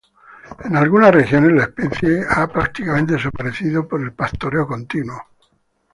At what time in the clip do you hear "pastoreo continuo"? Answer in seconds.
4.13-5.15